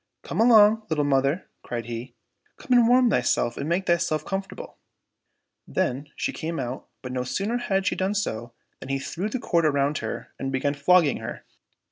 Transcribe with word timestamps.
—"Come 0.23 0.41
along, 0.41 0.87
little 0.89 1.03
mother!" 1.05 1.47
cried 1.63 1.85
he;" 1.85 2.15
come 2.57 2.75
and 2.75 2.87
warm 2.87 3.11
thyself 3.11 3.55
and 3.55 3.69
make 3.69 3.85
thyself 3.85 4.25
com 4.25 4.41
fortable." 4.41 4.73
Then 5.67 6.07
she 6.15 6.33
came 6.33 6.59
out, 6.59 6.87
but 7.03 7.11
no 7.11 7.23
sooner 7.23 7.57
had 7.59 7.85
she 7.85 7.95
done 7.95 8.15
so, 8.15 8.51
than 8.79 8.89
he 8.89 8.97
threw 8.97 9.29
the 9.29 9.37
cord 9.37 9.63
around 9.63 9.99
her 9.99 10.33
and 10.39 10.51
began 10.51 10.73
flogging 10.73 11.17
her. 11.17 11.45